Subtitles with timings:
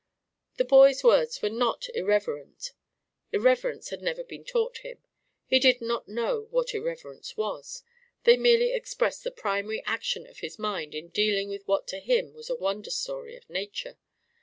[0.57, 2.71] The boy's words were not irreverent;
[3.31, 4.97] irreverence had never been taught him;
[5.45, 7.83] he did not know what irreverence was.
[8.23, 12.33] They merely expressed the primary action of his mind in dealing with what to him
[12.33, 13.99] was a wonder story of Nature.